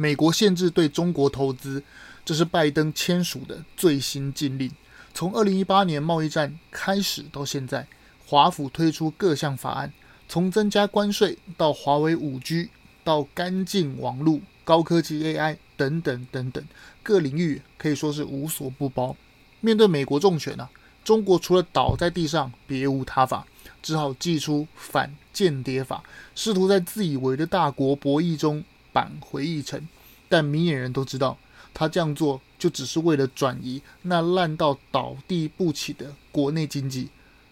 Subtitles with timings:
[0.00, 1.82] 美国限制对中国投资，
[2.24, 4.72] 这是拜登签署的最新禁令。
[5.12, 7.86] 从二零一八年贸易战开始到现在，
[8.24, 9.92] 华府推出各项法案，
[10.26, 12.70] 从增加关税到华为五 G，
[13.04, 16.64] 到干净网络、高科技 AI 等等等等，
[17.02, 19.14] 各领域可以说是无所不包。
[19.60, 20.70] 面对美国重拳啊，
[21.04, 23.46] 中国除了倒在地上别无他法，
[23.82, 26.02] 只好祭出反间谍法，
[26.34, 29.86] 试图在自以为的大国博弈中扳回忆城。
[30.28, 31.36] 但明眼人都知道，
[31.74, 37.08] 他这样做就只是为了转移那烂到倒地不起的国内经济，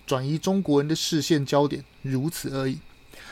[0.07, 2.79] 转移中国人的视线焦点，如此而已。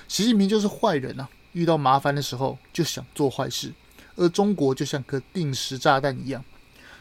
[0.08, 1.28] 习近平就是坏人啊！
[1.52, 3.72] 遇到麻烦的时候就想做坏事，
[4.16, 6.44] 而中国就像颗定时炸弹一样。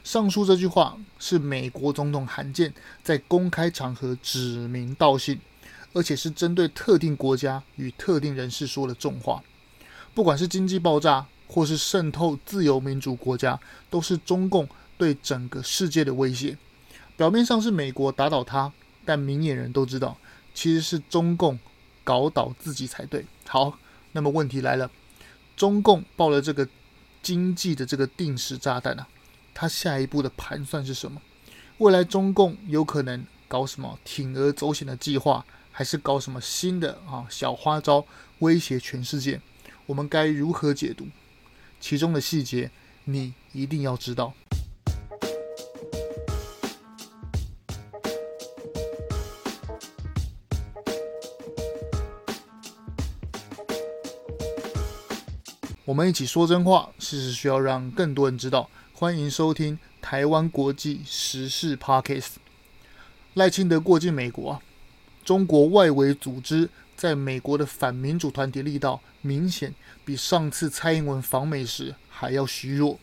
[0.03, 2.71] 上述这句话是美国总统罕见
[3.03, 5.39] 在公开场合指名道姓，
[5.93, 9.43] 而且是针对特定国家与特定人士说的重话。
[10.15, 16.57] 不管是经济爆炸，或是渗透自由民主国家，都是中共对整个世界的威胁。
[17.17, 18.71] 表面上是美国打倒他，
[19.03, 20.17] 但明眼人都知道，
[20.53, 21.59] 其实是中共
[22.05, 23.25] 搞倒自己才对。
[23.45, 23.77] 好，
[24.13, 24.89] 那么问题来了，
[25.57, 26.65] 中共爆了这个
[27.21, 29.05] 经济的这个定时炸弹啊，
[29.53, 31.21] 他下一步的盘算是什么？
[31.79, 38.05] 未来中共有可能搞什么铤而走险的计划，还是搞什么新的啊小花招
[38.39, 39.41] 威胁全世界？
[39.87, 41.05] 我们该如何解读？
[41.79, 42.71] 其中的细节，
[43.03, 44.33] 你一定要知道。
[55.83, 58.67] 我们一起说真话，事实需要让更多人知道。
[58.91, 62.37] 欢迎收听台湾国际时事 Podcast。
[63.35, 64.59] 赖清德过境美国，
[65.23, 72.99] 中国外围组织在美国的反民主团体力道明显比上次蔡英文访美时还要虚弱，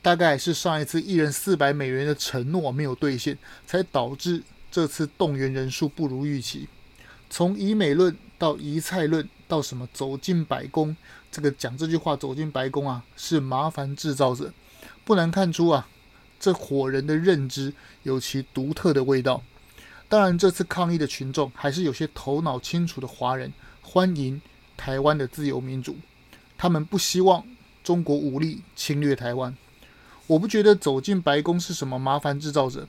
[0.00, 6.68] 大概是上一次一人四百美元的承诺没有兑现，才导致这次动员人数不如预期。
[7.28, 10.96] 从以美论到以蔡论，到什么走进白宫，
[11.30, 14.52] 这个讲这句话走进白宫啊，是麻烦制造者。
[15.04, 15.88] 不难看出啊，
[16.38, 17.72] 这伙人的认知
[18.04, 19.42] 有其独特的味道。
[20.08, 23.52] 当然，这次抗议的群众还是有些头脑清楚的华人，
[23.82, 24.40] 欢迎
[24.76, 25.96] 台湾的自由民主。
[26.56, 27.44] 他们不希望
[27.82, 29.56] 中国武力侵略台湾。
[30.28, 32.86] 我不觉得走进白宫是什么麻烦制造者。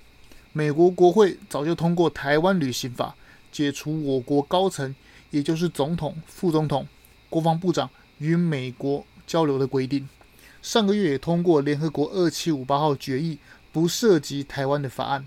[0.54, 3.16] 美国国会早就通过《台湾旅行法》。
[3.50, 4.94] 解除我国高层，
[5.32, 6.88] 也就是总统、副总统、
[7.30, 7.90] 国防部长
[8.20, 10.08] 与美国交流的规定。
[10.62, 13.40] 上个月也通过联合国二七五八号决议，
[13.72, 15.26] 不涉及台湾的法案。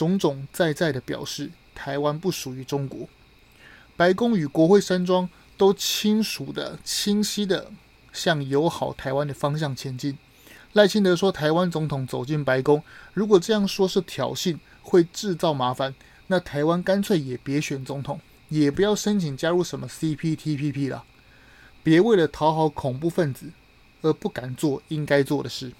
[0.00, 3.06] 种种在在的表示，台湾不属于中国。
[3.98, 5.28] 白宫与国会山庄
[5.58, 7.70] 都清楚的、清晰的
[8.10, 10.16] 向友好台湾的方向前进。
[10.72, 15.94] 赖清德说，台湾总统走进白宫，如果这样说是挑衅，会制造麻烦。
[16.28, 18.18] 那台湾干脆也别选总统，
[18.48, 21.04] 也不要申请加入什么 CPTPP 了，
[21.82, 23.50] 别为了讨好恐怖分子
[24.00, 25.72] 而不敢做应该做的事。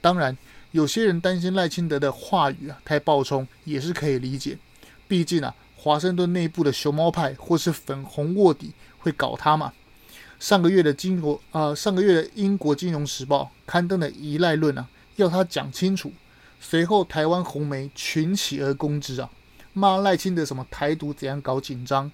[0.00, 0.38] 当然，
[0.72, 4.58] 有些人担心赖清德的话语啊太暴冲，也是可以理解。
[5.06, 9.72] 毕竟啊，华盛顿内部的熊猫派或是粉红卧底会搞他嘛。
[10.40, 16.12] 上个月的金国啊、上个月的英国金融时报刊登的疑赖论啊，要他讲清楚。
[16.60, 19.30] 随后，台湾红媒群起而攻之啊。
[19.72, 22.10] 骂赖清德什么台独怎样搞紧张？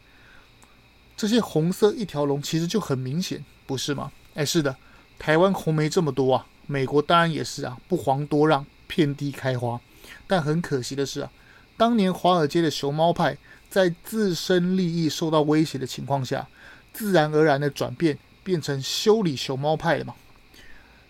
[1.16, 4.12] 这些红色一条龙其实就很明显，不是吗？
[4.34, 4.76] 哎，是的，
[5.19, 9.81] 台湾红媒这么多啊，美国当然也是啊，不遑多让，遍地开花。
[10.27, 11.33] 但很可惜的是啊，
[11.77, 13.37] 当年华尔街的熊猫派
[13.69, 16.47] 在自身利益受到威胁的情况下，
[16.93, 20.15] 自然而然的转变变成修理熊猫派了嘛。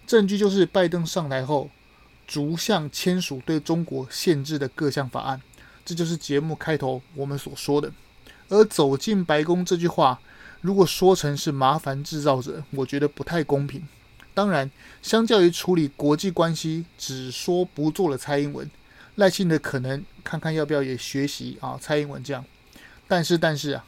[0.06, 1.68] 证据就是拜登上台后，
[2.26, 5.42] 逐项签署对中国限制的各项法案。
[5.84, 7.92] 这就是节目开头我们所说的，
[8.48, 10.20] 而走进白宫这句话，
[10.60, 13.86] 如果说成是麻烦制造者，我觉得不太公平。
[14.38, 14.70] 当然，
[15.02, 18.70] 相较于处理国际关系只说不做的蔡英文，
[19.16, 22.44] 赖清德可能看看要不要也学习啊蔡英文这样。
[23.08, 23.84] 但是，但是啊，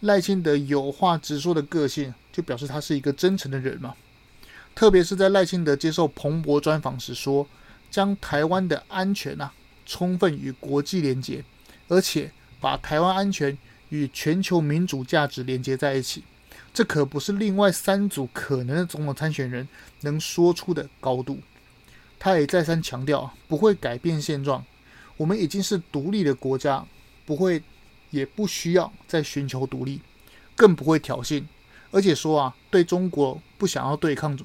[0.00, 3.94] 赖清德有话直说的个性，就表示他是一个真诚的人嘛。
[4.74, 7.46] 特别是在赖清德接受彭博专访时说，
[7.88, 9.52] 将台湾的安全啊。
[9.86, 11.44] 充分与国际连接，
[11.86, 13.56] 而且把台湾安全
[13.90, 16.24] 与全球民主价值连接在一起，
[16.74, 19.68] 这可不是另外三组可能的总统参选人
[20.00, 21.38] 能说出的高度。
[22.18, 24.64] 他也再三强调，不会改变现状。
[25.16, 26.86] 我们已经是独立的国家，
[27.26, 27.62] 不会
[28.10, 30.00] 也不需要再寻求独立，
[30.56, 31.44] 更不会挑衅。
[31.90, 34.38] 而且说啊，对中国不想要对抗，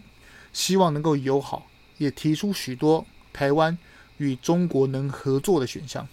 [0.52, 3.78] 希望能够友好，也提出许多台湾
[4.18, 6.08] 与中国能合作的选项，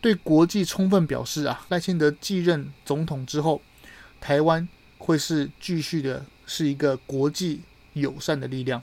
[0.00, 3.60] 对国际充分表示啊，赖清德继任总统之后，
[4.20, 4.68] 台湾
[5.04, 7.60] 会是继续的是一个国际
[7.94, 8.80] 友善的力量。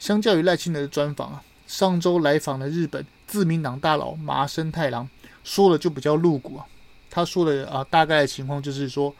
[0.00, 5.08] 相较于赖清德的专访啊，上周来访的日本自民党大佬麻生太郎
[5.44, 6.66] 说的就比较露骨啊。
[7.08, 9.14] 他说的啊，大概的情况就是说，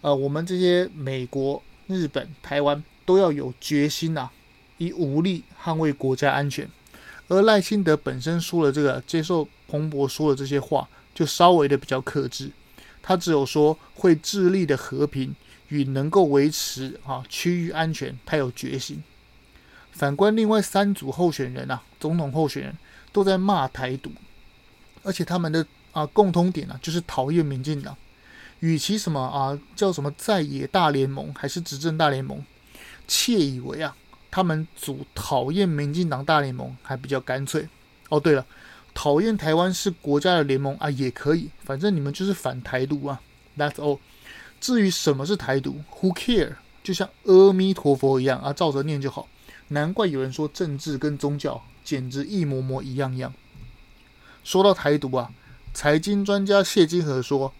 [0.00, 4.32] 呃，我们这些美国、日本、台湾都要有决心呐、啊，
[4.76, 6.68] 以武力捍卫国家安全。
[7.26, 12.52] 而赖清德本身说了这个，接受彭博说的这些话，就稍微的比较克制。
[13.02, 15.34] 他只有说会致力的和平
[15.68, 19.02] 与能够维持啊区域安全，他有决心。
[19.90, 22.76] 反观另外三组候选人啊，总统候选人
[23.12, 24.12] 都在骂台独，
[25.02, 27.96] 而且他们的啊共通点啊就是讨厌民进党。
[28.60, 32.44] 与其什么啊叫什么在野大联盟还是执政大联盟，
[33.06, 33.96] 窃以为啊
[34.30, 37.68] 他们组讨厌民进党大联盟还比较干脆。
[38.08, 38.44] 哦，对了，
[38.94, 43.20] 讨厌台湾是国家的联盟啊也可以，反正你们就是反台独啊。
[43.56, 43.98] That's all。
[44.60, 46.56] 至于什么是台独，Who care？
[46.82, 49.28] 就像阿弥陀佛一样啊，照着念就好。
[49.68, 53.32] 难怪有人说政治跟宗教简直一模模一样样。
[54.42, 55.30] 说到台独啊，
[55.74, 57.52] 财经专家谢金河说，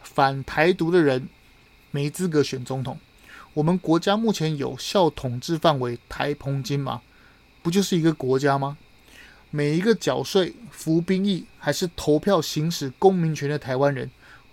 [0.00, 1.28] 反台独的人
[1.90, 2.98] 没资格选总统。
[3.54, 7.02] 我们国家目前有效统治范围台澎金马，
[7.62, 8.78] 不就是一个国家吗？
[9.50, 14.10] 每一个缴税、服兵役还是投票行使公民权的台湾人，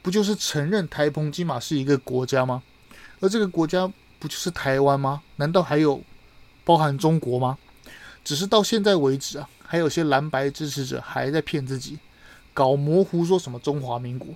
[0.10, 2.64] 不就是承认台澎金马是一个国家吗？
[3.20, 5.22] 而这个国家不就是台湾吗？
[5.36, 6.02] 难道还有？
[6.66, 7.60] 包含中国吗？
[8.24, 12.00] 只是到现在为止啊，还有些蓝白支持者还在骗自己，
[12.56, 14.30] 搞模糊，说什么中华民国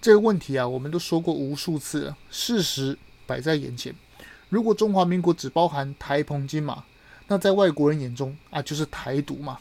[0.00, 2.16] 这个问题啊，我们都说过无数次了。
[2.30, 2.96] 事实
[3.26, 3.94] 摆在眼前，
[4.48, 6.82] 如果中华民国只包含台澎金马，
[7.28, 9.58] 那在外国人眼中啊，就是台独嘛。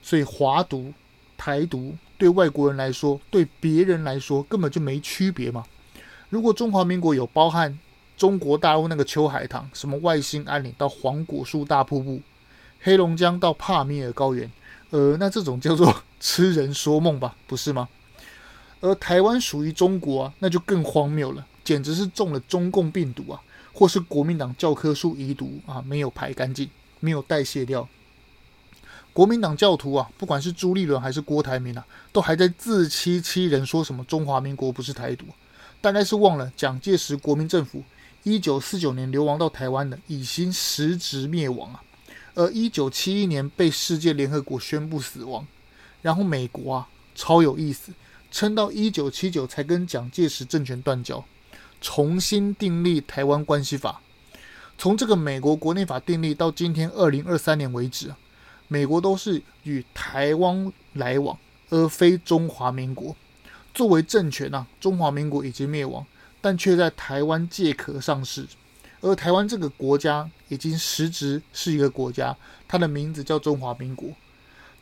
[0.00, 0.94] 所以华独、
[1.36, 5.64] 台独对外国人来说，对别人来说根本就没区别嘛。
[6.28, 7.78] 如果中华民国有包含。
[8.16, 12.22] 中国大陆那个秋海棠，什么外兴安岭到黄果树大瀑布，
[12.80, 14.48] 黑龙江到帕米尔高原，
[14.90, 17.88] 呃，那这种叫做 痴人说梦吧，不是吗？
[18.80, 26.70] 而台湾属于中国啊，那就更荒谬了，简直是中了中共病毒啊，或是国民党教科书遗毒啊，没有排干净，
[27.00, 27.88] 没有代谢掉。
[29.14, 35.24] 国民党教徒啊，不管是朱立伦还是郭台铭啊，都还在自欺欺人，说什么中华民国不是台独，
[35.80, 37.84] 大概是忘了蒋介石国民政府。
[38.24, 41.82] 一九四九年流亡到台湾的，已经实质灭亡啊，
[42.34, 45.46] 而一九七一年被世界联合国宣布死亡，
[46.02, 47.92] 然后美国啊超有意思，
[48.32, 51.24] 撑到一九七九才跟蒋介石政权断交，
[51.80, 54.00] 重新订立台湾关系法。
[54.76, 58.18] 从这个美国国内法订立到今天二零二三年为止啊，
[58.74, 61.38] 美国都是与台湾来往，
[61.70, 63.14] 而非中华民国。
[63.72, 66.04] 作为政权啊，中华民国已经灭亡。
[66.40, 68.46] 但却在台湾借壳上市，
[69.00, 72.36] 而台湾这个国家已经实质是一个国家，
[72.68, 74.10] 它的名字叫中华民国。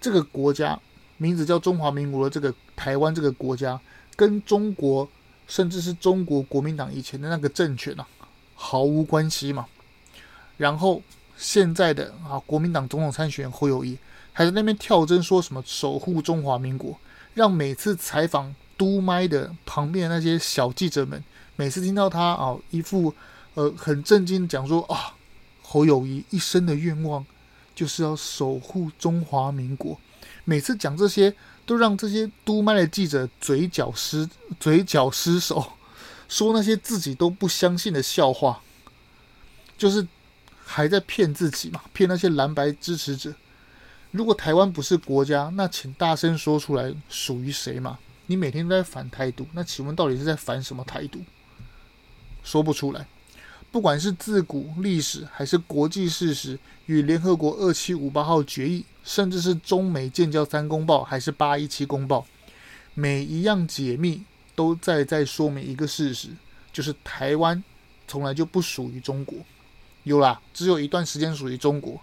[0.01, 0.81] 这个国家
[1.19, 3.79] 名字叫中华民国的这个台湾这个国家，
[4.17, 5.09] 跟中国
[5.47, 8.05] 甚至是中国国民党以前的那个政权啊，
[8.55, 9.67] 毫无关系嘛。
[10.57, 11.01] 然后
[11.37, 13.99] 现在的啊，国民党总统参选侯友谊
[14.33, 16.99] 还在那边跳针说什么守护中华民国，
[17.35, 21.23] 让每次采访嘟麦的旁边的那些小记者们。
[21.57, 23.15] 每次听到他啊，一副
[23.55, 25.15] 呃很震惊讲说啊，
[25.61, 27.25] 侯友谊一生的愿望
[27.75, 29.99] 就是要守护中华民国。
[30.45, 31.33] 每次讲这些，
[31.67, 34.29] 都让这些督麦的记者嘴角失
[34.59, 35.73] 嘴角失手，
[36.29, 38.61] 说那些自己都不相信的笑话，
[39.77, 40.07] 就是
[40.73, 43.35] 还在骗自己嘛，骗那些蓝白支持者。
[44.11, 47.99] 如果台湾不是国家，那请大声说出来属于谁嘛？
[48.27, 51.21] 你每天都在反台独，那请问到底是在反什么台独？
[52.43, 53.07] 说不出来，
[53.71, 62.27] 不管是自古历史，还是国际事实，与联合国二七五八号决议，甚至是中美建交三公报，还是八一七公报，
[62.95, 64.23] 每一样解密
[64.55, 66.29] 都在在说明一个事实，
[66.73, 67.63] 就是台湾
[68.09, 69.39] 从来就不属于中国，
[70.05, 72.01] 有啦，只有一段时间属于中国，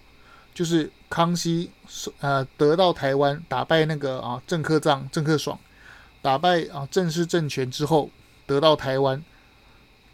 [0.53, 1.69] 就是康熙
[2.19, 5.59] 呃得到台湾，打败那个啊郑克藏、郑克爽，
[6.21, 8.09] 打败啊郑氏政权之后，
[8.45, 9.23] 得到台湾。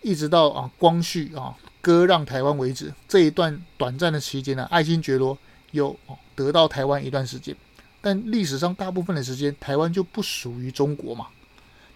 [0.02, 5.36] 一直到啊光绪啊割让台湾为止，这一段短暂的期间呢，爱新觉罗
[5.72, 5.98] 有
[6.36, 7.56] 得到台湾一段时间，
[8.02, 11.26] 但历史上大部分的时间，台湾就不属于中国嘛。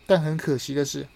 [0.07, 1.07] 但很可惜的是，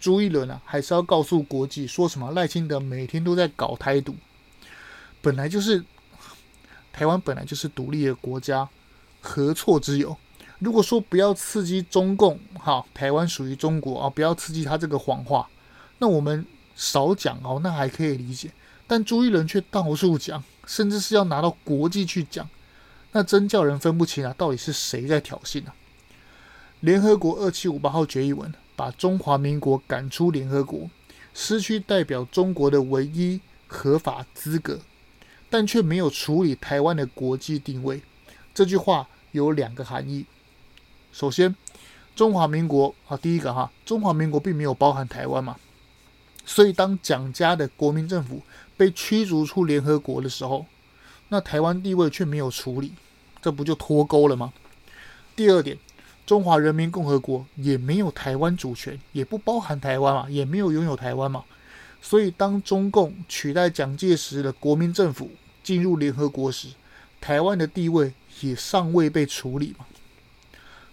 [0.00, 4.16] 朱一伦啊还是要告诉国际说什么赖清德每天都在搞台独。
[5.20, 5.84] 本来就是
[6.92, 8.68] 台湾本来就是独立的国家，
[9.20, 10.16] 何错之有？
[10.58, 15.48] 如果说不要刺激中共，哈，台湾属于中国啊，不要刺激他这个谎话，
[15.98, 18.50] 那我们少讲哦，那还可以理解。
[18.86, 22.48] 但朱一伦却到处讲，甚至是要拿到国际去讲，
[23.12, 25.74] 那真叫人分不清啊，到底是谁在挑衅啊？
[26.80, 30.88] 联合国二七五八号决议文把中华民国赶出联合国，
[31.34, 34.80] 失去代表中国的唯一合法资格，
[35.50, 38.00] 但却没有处理台湾的国际定位。
[38.54, 40.24] 这句话有两个含义。
[41.12, 41.54] 首先，
[42.16, 45.58] 中华民国啊，第一个哈，中华民国并没有包含台湾嘛，
[46.46, 48.40] 所以当蒋家的国民政府。
[48.78, 50.64] 被驱逐出联合国的时候，
[51.28, 52.94] 那台湾地位却没有处理，
[53.42, 54.54] 这不就脱钩了吗？
[55.36, 55.76] 第二点，
[56.26, 61.44] 中华人民共和国也没有台湾主权，也不包含台湾嘛，也没有拥有台湾嘛。
[62.02, 65.30] 所以，当中共取代蒋介石的国民政府
[65.62, 66.68] 进入联合国时，
[67.20, 69.84] 台湾的地位也尚未被处理嘛。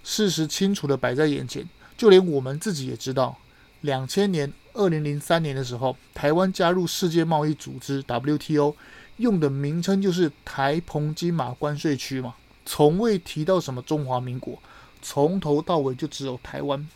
[0.04, 1.68] 事实清楚的摆在眼前，
[1.98, 3.38] 就连我们自己也知道，
[3.82, 4.52] 两千年。
[4.74, 8.76] 二零零三年的时候，台湾加入世界贸易组织 WTO，
[9.16, 14.62] 用的名称就是台澎金马关税区嘛，从未提到什么中华民国，
[15.02, 16.88] 从头到尾就只有台湾。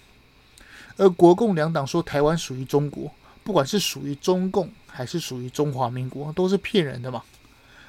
[0.97, 3.11] 而国共两党说台湾属于中国，
[3.43, 7.23] 不管是属于中共还是属于中华民国，都是骗人的嘛。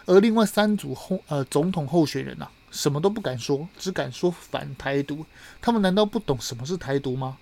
[0.06, 5.24] 而另外三组候呃总统候选人呐、啊，什么都不敢说，只敢说反台独，
[5.60, 7.38] 他们难道不懂什么是台独吗？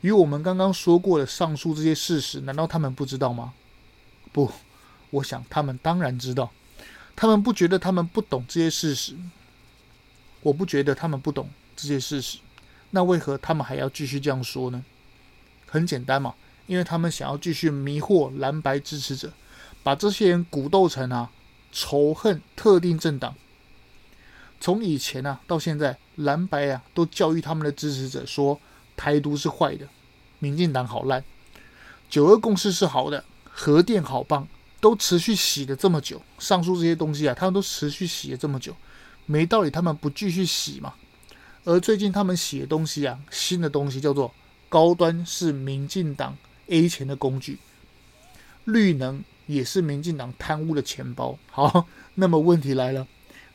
[0.00, 3.54] 与我们刚刚说过的上述这些事实，难道他们不知道吗？
[4.32, 4.50] 不，
[5.10, 6.50] 我想他们当然知道。
[7.16, 9.16] 他们不觉得他们不懂这些事实，
[10.42, 12.38] 我不觉得他们不懂这些事实。
[12.90, 14.84] 那为何他们还要继续这样说呢？
[15.66, 16.34] 很简单嘛，
[16.66, 19.32] 因为他们想要继续迷惑蓝白支持者，
[19.82, 21.30] 把这些人鼓斗成啊
[21.72, 23.34] 仇恨特定政党。
[24.60, 28.60] 从以前啊到现在，蓝白啊都教育他们的支持者说。
[28.96, 29.88] 台独是坏的，
[30.38, 31.24] 民进党好烂，
[32.08, 34.46] 九二共识是好的，核电好棒，
[34.80, 36.22] 都持续洗了这么久。
[36.38, 38.72] 上述这些东西啊，他们都持续洗了这么久，
[39.26, 40.94] 没道理他们不继续洗嘛。
[41.64, 44.32] 而最近他们写东西啊，新的东西叫做
[44.68, 47.58] 高端是民进党 A 钱的工具，
[48.64, 51.38] 绿能也是民进党贪污的钱包。
[51.50, 53.06] 好， 那么问题来了，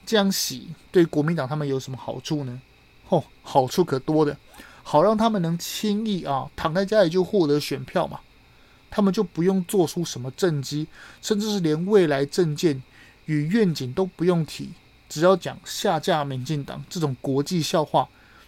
[0.06, 2.62] 这样洗对国民党他们有什么好处呢？
[3.10, 4.38] 哦，好处可多的。
[4.82, 8.22] 好让他们能轻易啊躺在家里就获得选票嘛，
[8.90, 10.88] 他们就不用做出什么政绩，
[11.22, 12.82] 甚至是连未来政见
[13.26, 14.72] 与愿景都不用提，
[15.10, 18.08] 只要讲下架民进党这种国际笑话，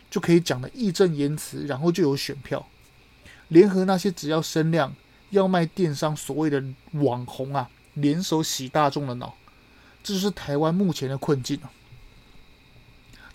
[0.10, 2.65] 就可以讲得义正言辞，然后就有选票。
[3.50, 4.96] 联合那些只要声量、
[5.32, 6.63] 要卖电商所谓的
[6.94, 9.34] 网红啊，联手洗大众的脑，
[10.01, 11.72] 这就是台湾目前的困境啊。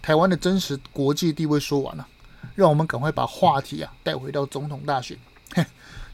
[0.00, 2.09] 台湾的真实国际地位说完了。
[2.54, 5.18] 让我们赶快把话题啊带回到总统大选。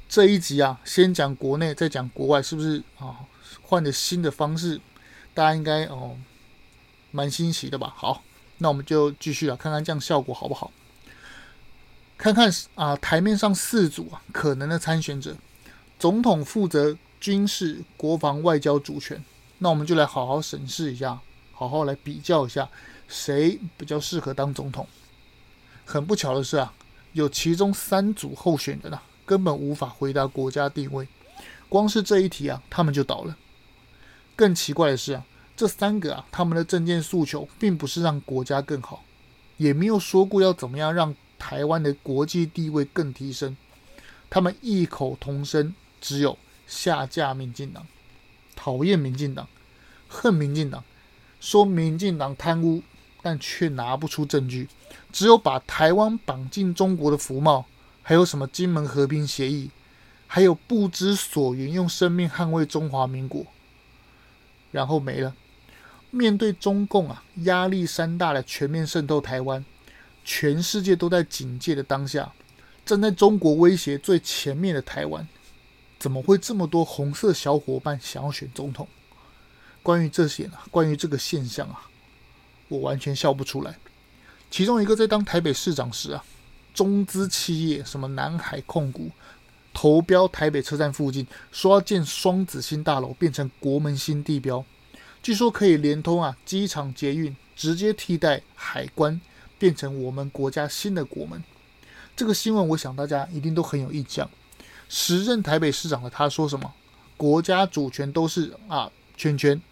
[0.09, 3.21] 这一集啊，先讲国内，再讲国外，是不是啊、
[3.61, 4.81] 换了新的方式，
[5.35, 6.16] 大家应该哦
[7.12, 7.95] 蛮新奇的吧？
[7.97, 8.25] 好，
[8.59, 10.73] 那我们就继续啊，看看这样效果好不好？
[12.19, 15.37] 看看啊，台面上四组啊可能的参选者，
[15.99, 19.23] 总统负责军事、国防、外交主权，
[19.59, 21.21] 那我们就来好好审视一下，
[21.52, 22.69] 好好来比较一下，
[23.09, 24.87] 谁比较适合当总统。
[25.85, 26.73] 很不巧的是啊，
[27.12, 31.07] 有其中三组候选人啊，根本无法回答国家定位，
[31.69, 33.37] 光是这一题啊，他们就倒了。
[34.37, 35.25] 更奇怪的是啊，
[35.62, 39.04] 这三个啊，他们的政见诉求并不是让国家更好，
[39.59, 43.57] 也没有说过要怎么样让台湾的国际地位更提升。
[44.28, 47.87] 他们异口同声，只有下架民进党，
[48.57, 49.47] 讨厌民进党，
[50.09, 50.83] 恨民进党，
[51.38, 52.83] 说民进党贪污。
[53.23, 54.69] 但却拿不出证据，
[55.12, 57.64] 只有把台湾绑进中国的福茂，
[58.02, 59.71] 还有什么金门和平协议，
[60.26, 63.47] 还有不知所云，用生命捍卫中华民国，
[64.73, 65.37] 然后没了。
[66.14, 69.64] 面对中共啊，压力山大的全面渗透台湾，
[70.23, 72.31] 全世界都在警戒的当下，
[72.85, 75.26] 站在中国威胁最前面的台湾，
[75.99, 78.87] 怎么会这么多红色小伙伴想要选总统？
[79.83, 81.88] 关于这些啊，关于这个现象啊。
[82.69, 83.76] 我完全笑不出来。
[84.50, 86.23] 其中一个在当台北市长时啊，
[86.75, 89.11] 中资企业什么南海控股
[89.73, 94.62] 投标台北车站附近，说要建双子星大楼，变成国门新地标，
[95.23, 99.21] 据说可以连通啊机场捷运，直接替代海关，
[99.57, 101.41] 变成我们国家新的国门。
[102.17, 104.29] 这个新闻我想大家一定都很有印象。
[104.88, 106.75] 时任台北市长的他说什么？
[107.17, 109.62] 国家主权都是啊圈圈，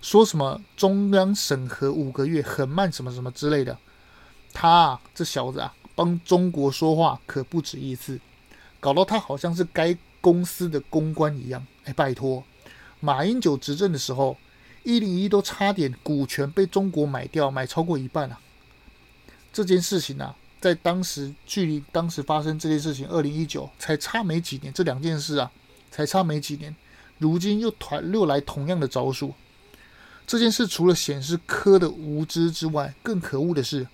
[0.00, 3.76] 说什么中央审核五个月很慢，什么什么之类的。
[4.52, 8.20] 他啊，这小子啊，帮中国说话可不止一次，
[8.78, 11.66] 搞到他好像是该公司的公关一样。
[11.84, 12.44] 哎，拜托，
[13.00, 14.36] 马英九执政的时候，
[14.86, 18.38] 一零一都差点股权被中国买掉，买超过一半啊。
[19.52, 25.50] 这件事情啊，在当时距离当时发生这件事情，二零一九才差没几年，这两件事啊，
[25.90, 26.72] 才差没几年，
[27.18, 29.34] 如今又团又来同样的招数。
[30.24, 33.88] 这件事除了显示科的无知之外，更可恶的是，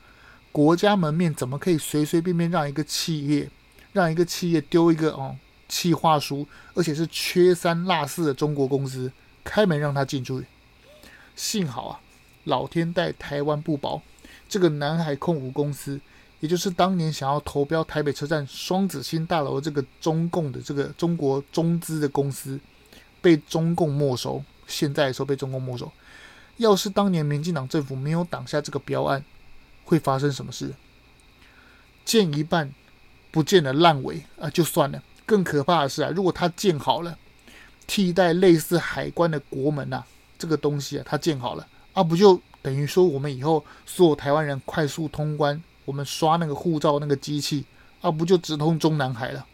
[0.50, 3.48] 国家门面怎么可以随随便便让一个企业，
[3.94, 5.34] 让一个企业丢一个哦
[5.70, 9.10] 企划书，而且是缺三落四的中国公司
[9.42, 10.44] 开门让他进去？
[11.34, 12.00] 幸好啊，
[12.44, 14.02] 老天待台湾不薄。
[14.48, 16.00] 这个南海控股公司，
[16.40, 22.60] 也就是当年想要投标台北车站双子星大楼这个中共的这个中国中资的公司，
[23.20, 24.44] 被中共没收。
[24.66, 25.90] 现在说被中共没收。
[26.58, 29.24] 要是当年民进党政府没有挡下这个标案，
[29.84, 30.74] 会发生什么事？
[32.04, 32.72] 建一半
[33.30, 35.02] 不见了烂尾啊，就算了。
[35.24, 37.16] 更可怕的是啊，如果它建好了，
[37.86, 40.04] 替代类似海关的国门、啊，
[40.42, 42.40] 这个东西啊，它建好了啊，不就？
[42.62, 47.64] 等于说，我们以后所有台湾人快速通关，我们刷那个护照那个机器，
[48.00, 49.44] 啊，不就直通中南海了？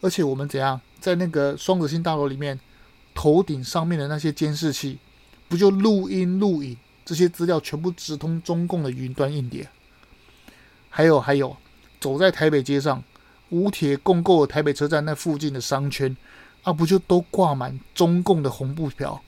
[0.00, 2.58] 而且我们怎样在那个双子星大楼里面，
[3.14, 4.98] 头顶上面的那些监视器，
[5.46, 9.68] 不就录音录影这些资料全部直通中共的云端硬碟？
[10.88, 11.56] 还有还有，
[12.00, 13.04] 走在台北街上，
[13.50, 16.16] 五铁共购台北车站那附近的商圈，
[16.62, 19.22] 啊，不就都挂满中共的红布条？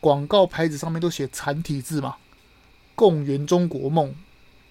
[0.00, 2.16] 广告牌子上面都写繁体字嘛
[2.96, 4.14] ，“共圆中国梦，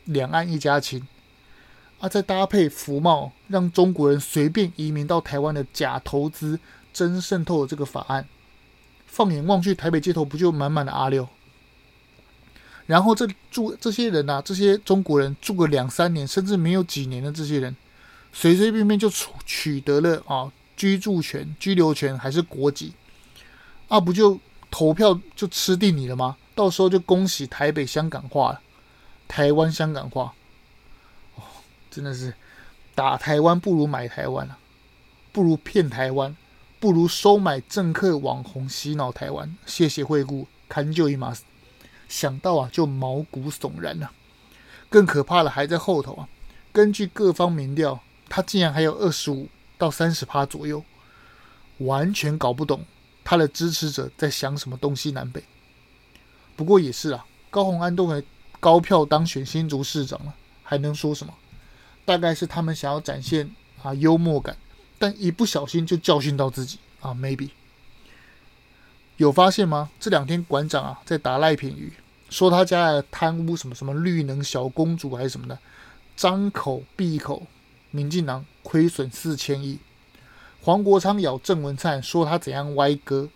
[0.05, 1.07] 两岸一家亲”，
[2.01, 6.59] 啊，再搭配服贸，让中国人随便移民到台湾的假投资
[6.91, 8.27] 真渗透的这个法案，
[9.05, 11.29] 放眼望去，台北街头不就满满的阿六？
[12.87, 17.75] 然后这住这些人啊，这些中国人住个两三年，甚至没有几年的这些人，
[18.33, 22.93] 随随便便就取取得了啊居住权、居留权还是国籍，
[23.89, 24.39] 啊，不就？
[24.71, 26.37] 投票就吃定你了吗？
[26.55, 28.61] 到时候就恭喜台北香港化了，
[29.27, 30.33] 台湾香港化，
[31.35, 31.43] 哦，
[31.89, 32.33] 真的是
[32.93, 34.57] 打台湾不如买台湾啊，
[35.31, 36.35] 不如骗台湾，
[36.79, 39.55] 不如收买政客网红洗脑台湾。
[39.65, 41.33] 谢谢惠顾，看就一马，
[42.09, 44.11] 想到啊就毛骨悚然啊。
[44.89, 46.27] 更可怕的还在后头啊！
[46.73, 50.83] 根据各方民调，他竟然还有二十五到三十趴左右，
[51.77, 52.83] 完全搞不懂。
[53.29, 55.43] 他的支持者在想什么东西南北？
[56.55, 58.23] 不过也是啊，高虹安都能
[58.59, 61.31] 高票当选新竹市长了，还能说什么？
[62.05, 63.47] 大概是他们想要展现
[63.83, 64.57] 啊幽默感，
[64.97, 67.13] 但一不小心就教训到自己啊。
[67.13, 67.51] Maybe
[69.17, 69.91] 有发现吗？
[69.99, 71.93] 这两天馆长啊在打赖品妤，
[72.31, 75.59] 说他家的贪污什么什么绿能小公主还是什么的，
[76.15, 77.45] 张口闭口，
[77.91, 79.77] 民进党亏损四千亿。
[80.69, 83.27] 黄国昌咬郑文灿说他怎样歪歌，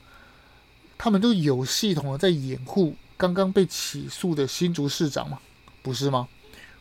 [0.99, 5.39] 他们都有系统的在掩护刚刚被起诉的新竹市长吗？
[5.81, 6.27] 不是吗？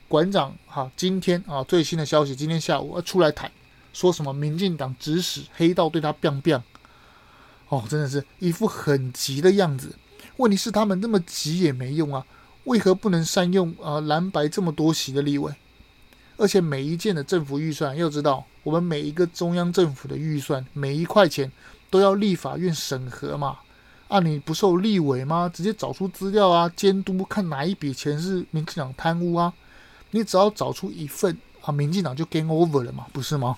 [0.09, 3.51] 馆长哈，今天啊最新的消息，今天下午要出来谈，
[3.95, 6.61] 说什么民进党指使黑道对他 biang bang
[7.71, 9.97] 哦，真的是一副很急的样子。
[10.37, 12.27] 问题是他们那么急也没用啊，
[12.65, 15.51] 为何不能善用啊蓝白这么多席的立委？
[16.37, 21.51] 而且每一件的政府预算，要知道，我们每一个中央政府的预算，每一块钱
[21.91, 23.59] 都要立法院审核嘛。
[24.09, 25.51] 啊，你不受立委吗？
[25.53, 29.53] 直接找出资料啊，监督看哪一笔钱是民进党贪污啊。
[30.11, 33.57] 你只要找出一份啊，民进党就 game over 了嘛，不是吗？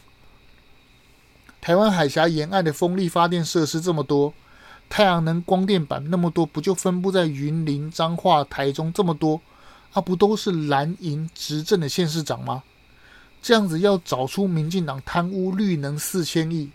[1.60, 4.32] 台湾海峡沿岸的风力发电设施这么多，
[4.88, 9.40] 太阳能光电板那么多，不就分布在云林、彰化、台中这么多？
[9.92, 12.62] 啊，不都是蓝营执政的县市长吗？
[13.44, 16.70] 这样子要找出民进党贪污绿能四千亿，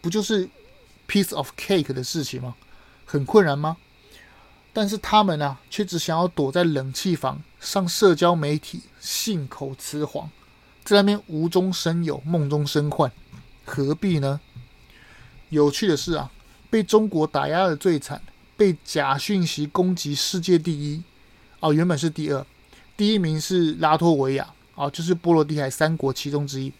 [0.00, 0.48] 不就是
[1.08, 2.54] piece of cake 的事情吗？
[3.04, 3.76] 很困难吗？
[4.72, 10.30] 但是他们啊，却只想要躲在冷气房，上社交媒体信口雌黄，
[10.84, 13.10] 在那边无中生有、梦中生幻，
[13.64, 14.40] 何必呢？
[15.48, 16.30] 有趣的是啊，
[16.70, 18.22] 被中国打压的最惨，
[18.56, 21.02] 被假讯息攻击世界第一，
[21.58, 22.46] 哦，原本是第二。
[22.96, 26.72] 第一名是拉脱维亚啊，就是波罗的海三国其中之一。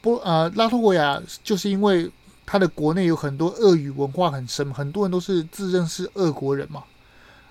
[0.00, 2.10] 波呃，拉脱维亚就是因为
[2.44, 6.82] 它的国内有很多俄语文化很深，很多人都是自认是俄国人嘛，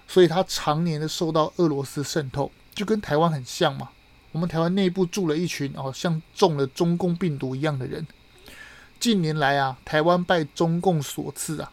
[0.07, 3.89] 所以它常年的受到俄罗斯渗透，就跟台湾很像嘛。
[4.33, 8.05] 我们台湾内部住了一群哦，像中了中共病毒一样的人。
[8.99, 11.71] 近年来啊，台湾拜中共所赐啊，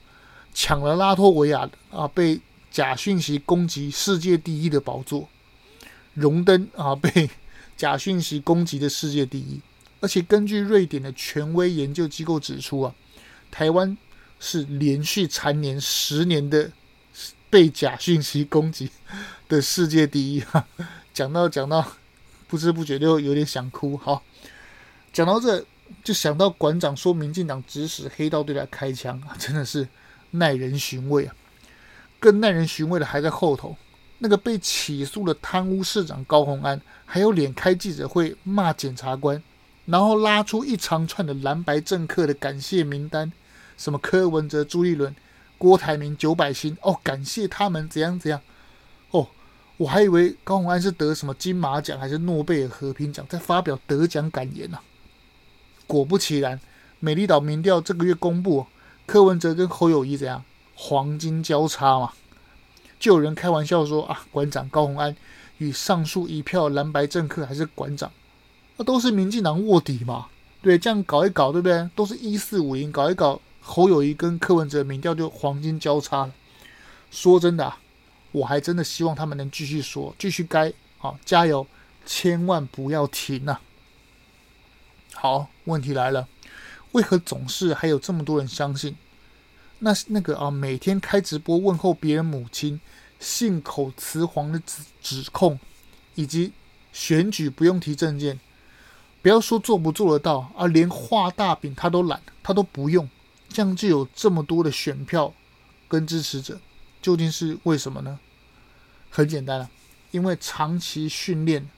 [0.55, 5.29] 抢了拉脱维亚啊被假讯息攻击世界第一的宝座，
[6.15, 7.29] 荣登啊被
[7.79, 9.59] 假讯息攻击的世界第一。
[10.01, 12.95] 而且根据瑞典的权威研究机构指出啊，
[13.51, 13.97] 台湾
[14.39, 16.71] 是连续蝉联十年的
[17.49, 18.91] 被假讯息攻击
[19.49, 20.41] 的世界第一。
[20.41, 20.67] 哈，
[21.15, 21.93] 讲到讲到，
[22.47, 23.97] 不知不觉就有点想哭。
[23.97, 24.23] 好，
[25.13, 25.65] 讲到这
[26.05, 29.89] 就想到馆长说民进党指使黑道对他开枪啊，真的是。
[30.33, 31.35] 耐人寻味啊！
[32.21, 33.75] 更耐人寻味的还在后头，
[34.19, 39.43] 那个被起诉的贪污市长高虹安，还有脸开记者会骂检察官，
[39.87, 43.33] 然后拉出一长串的蓝白政客的感谢名单，
[43.77, 45.15] 什么柯文哲、朱立伦、
[45.57, 48.41] 郭台铭、九百新哦，感谢他们怎样怎样
[49.11, 49.29] 哦，
[49.77, 54.83] 我还以为高虹安是得什么金马奖还是诺贝尔和平奖，在发表得奖感言呢、啊。
[55.87, 56.61] 果不其然，
[57.01, 58.67] 美丽岛民调这个月公布。
[59.07, 60.45] 柯文哲跟侯友宜怎样？
[60.75, 62.13] 黄金交叉嘛，
[62.99, 65.17] 就有人开玩笑说啊，馆长高虹安
[65.59, 68.11] 与上述一票蓝白政客还是馆长，
[68.77, 70.27] 那都是民进党卧底嘛？
[70.61, 71.89] 对，这样搞一搞，对不对？
[71.95, 76.33] 都是一四五零，搞一搞，侯友谊跟柯文哲民调就黄金交叉了。
[77.11, 77.79] 说真的啊，
[78.33, 81.67] 我还真的希望他们能继续说，继续该啊，加油，
[82.05, 83.61] 千万不要停呐、
[85.15, 86.27] 好，问题来了。
[86.93, 88.97] 为何总是还有这么多人相信？
[89.81, 92.81] 那那个啊，每天开直播问候别人母亲、
[93.19, 95.59] 信口雌黄的指指控，
[96.15, 96.53] 以及
[96.93, 98.39] 选举不用提证件，
[99.23, 103.09] 不要说做不做得到啊，连画大饼他都懒，他都不用，
[103.49, 105.33] 这样就有这么多的选票
[105.89, 106.61] 跟支持者，
[107.01, 108.19] 究竟是为什么呢？
[109.11, 109.71] 很简单啊，
[110.11, 111.69] 因为长期训练、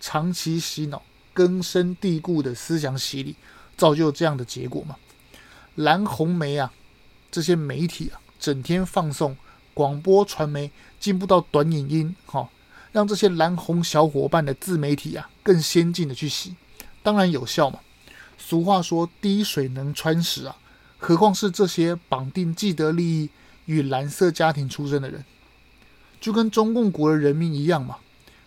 [0.00, 1.02] 长期洗脑、
[1.34, 3.36] 根深蒂固的思想洗礼。
[3.76, 4.94] 造就这样的结果嘛？
[5.74, 6.70] 蓝红梅啊，
[7.30, 9.36] 这些媒体啊，整天放送
[9.74, 12.48] 广播传媒进步到短影音，哈、哦，
[12.92, 16.54] 让这些蓝红小伙伴的自媒体啊更先进的去洗，
[17.02, 17.80] 当然有效嘛。
[18.36, 20.56] 俗话说滴水能穿石啊，
[20.98, 23.30] 何况是这些绑定既得利益
[23.66, 25.24] 与蓝色家庭出身的人，
[26.20, 27.98] 就跟中共国的人民一样嘛，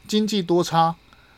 [0.07, 0.95] 经济多差，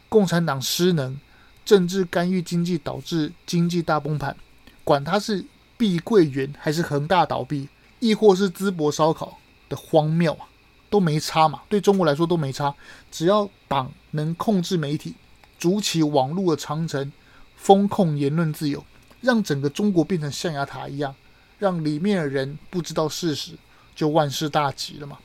[0.10, 1.20] 共产党失能。
[1.64, 4.38] 政治干预经济导致经济大崩盘，
[4.84, 5.44] 管他是
[5.78, 7.68] 碧桂园还是恒大倒闭，
[8.00, 10.48] 亦或是淄博烧烤的荒谬啊，
[10.90, 11.62] 都没差嘛。
[11.68, 12.74] 对中国来说都没差，
[13.12, 15.16] 只要党能控制媒体，
[15.60, 17.12] 筑起网络的长城，
[17.56, 18.84] 封控言论自由，
[19.22, 21.14] 让整个中国变成象牙塔一样，
[21.60, 23.54] 让里面的人不知道事实，
[23.96, 25.18] 就万事大吉了嘛。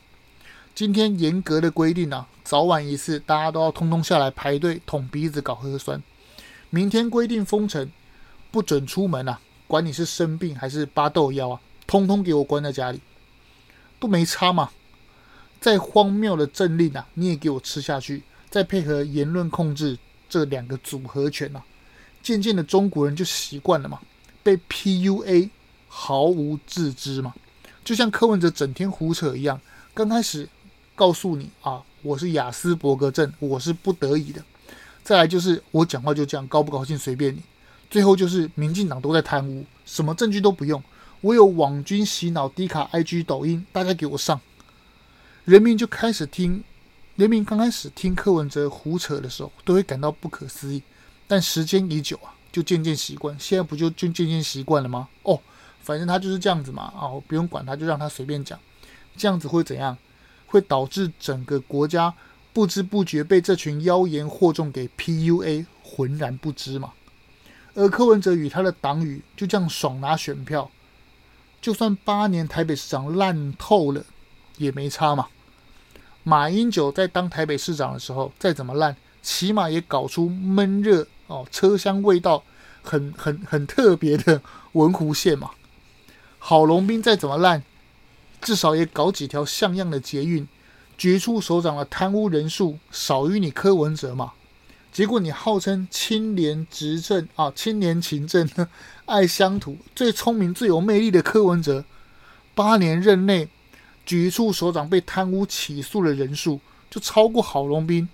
[0.73, 6.01] 今天严格的规定啊，早晚一次，大家都要通通下来排队捅鼻子搞核酸。
[6.69, 7.91] 明天规定封城，
[8.49, 9.39] 不准出门啊！
[9.71, 12.99] 管你是生病还是巴豆腰啊，通通给我关在家里，
[14.01, 14.69] 都没差嘛。
[15.61, 18.23] 再荒谬的政令啊，你也给我吃下去。
[18.49, 21.63] 再配合言论控制这两个组合拳啊，
[22.21, 24.01] 渐渐的中国人就习惯了嘛，
[24.43, 25.49] 被 PUA
[25.87, 27.33] 毫无自知嘛。
[27.85, 29.61] 就像柯文哲整天胡扯一样，
[29.93, 30.49] 刚开始
[30.95, 34.43] 告诉你啊，我是雅斯伯格症，我是不得已的。
[35.01, 37.41] 再来就是我讲话就这样，高不高兴随便你。
[37.91, 40.81] 最后就是民进党都在贪污，什么证据都不用，
[41.19, 44.39] 我有网军洗脑、低卡、IG、抖音，大家给我上。
[45.43, 46.63] 人民就开始听，
[47.17, 50.81] 人民刚开始听柯文哲胡扯的时候，都会感到不可思议，
[51.27, 53.37] 但时间已久啊，就渐渐习惯。
[53.37, 55.09] 现在不就就渐渐习惯了吗？
[55.23, 55.37] 哦，
[55.81, 58.57] 反正他就是这样子嘛，哦，不用管他，就让他随便讲。
[59.17, 59.97] 这样子会怎样？
[60.47, 62.13] 会导致整个国家。
[62.53, 66.93] 不知不觉被这群妖言惑众给 PUA，浑然不知嘛。
[67.73, 70.69] 而柯文哲与他的党羽就这样爽拿选票，
[71.61, 74.03] 就算八年台北市长烂透了
[74.57, 75.27] 也没差嘛。
[76.23, 82.43] 马英九在当台北市长的时候，再怎么烂，起码也搞出闷热哦，车厢味道
[82.83, 84.41] 很很很特别的
[84.73, 85.51] 文湖线嘛。
[86.37, 87.63] 郝龙斌再怎么烂，
[88.41, 90.47] 至少也搞几条像样的捷运。
[90.97, 94.33] 局处首长的贪污人数少于你柯文哲嘛？
[94.91, 98.49] 结果你号称清廉执政啊，清廉勤政，
[99.05, 101.85] 爱乡土，最聪明、最有魅力的柯文哲，
[102.53, 103.47] 八年任内
[104.05, 108.09] 局处首长被贪污起诉的人数就超过郝龙斌。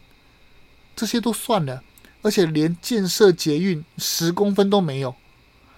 [0.95, 1.81] 这些都算了，
[2.21, 5.15] 而且连建设捷运十公分都没有，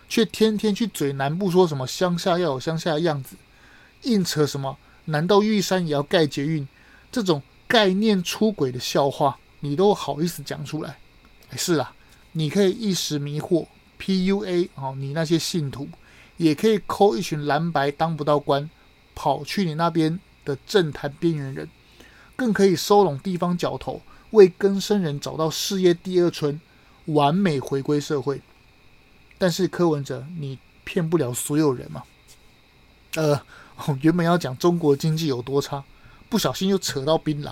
[0.10, 3.38] 却天天去嘴南部说什么乡下要有乡下的样子，
[4.04, 4.78] 硬扯什么？
[5.06, 6.68] 难道玉山也要盖捷运？
[7.10, 10.98] 这种概念出轨的笑话，你都好意思讲出来？
[11.58, 11.94] 是啦，
[12.34, 13.66] 你可以一时迷惑
[14.00, 15.90] PUA 哦，你那些信徒
[16.38, 18.70] 也可以抠一群蓝白当不到官，
[19.16, 21.70] 跑去你那边的政坛边缘人，
[22.36, 26.62] 更可以收拢地方角头，为更生人找到事业第二春，
[27.06, 28.42] 完美回归社会。
[29.38, 32.04] 但是柯文哲，你骗不了所有人嘛。
[33.16, 33.42] 呃，
[34.02, 35.84] 原本要讲中国经济有多差，
[36.30, 37.52] 不小心又扯到槟榔。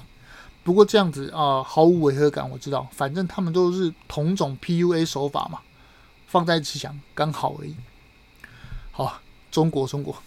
[0.67, 2.49] 不过这样子啊、毫无违和感。
[2.49, 5.61] 我知道，反正他们都是同种 PUA 手法嘛，
[6.27, 7.73] 放在一起讲刚好而已。
[8.91, 10.21] 好，中国，中国，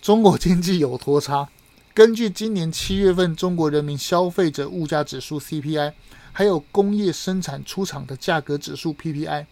[0.00, 1.46] 中国经济有多差？
[1.92, 5.92] 根据今年七月份中国人民消费者物价指数 CPI，
[6.32, 9.44] 还有工业生产出厂的价格指数 PPI。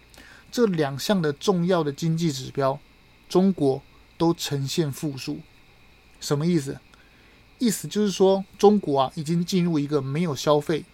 [0.51, 2.81] 这两项的重要的经济指标，
[3.29, 3.83] 中国
[4.17, 5.41] 都呈现负数，
[6.19, 6.79] 什么意思？
[7.61, 10.85] 意思就是说，中国啊已经进入一个没有消费，